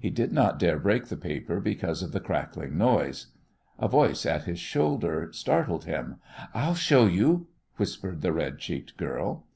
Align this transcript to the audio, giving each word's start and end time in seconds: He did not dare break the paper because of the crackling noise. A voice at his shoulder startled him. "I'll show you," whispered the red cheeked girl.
He 0.00 0.10
did 0.10 0.32
not 0.32 0.58
dare 0.58 0.80
break 0.80 1.04
the 1.06 1.16
paper 1.16 1.60
because 1.60 2.02
of 2.02 2.10
the 2.10 2.18
crackling 2.18 2.76
noise. 2.76 3.28
A 3.78 3.86
voice 3.86 4.26
at 4.26 4.42
his 4.42 4.58
shoulder 4.58 5.28
startled 5.30 5.84
him. 5.84 6.16
"I'll 6.52 6.74
show 6.74 7.06
you," 7.06 7.46
whispered 7.76 8.20
the 8.20 8.32
red 8.32 8.58
cheeked 8.58 8.96
girl. 8.96 9.46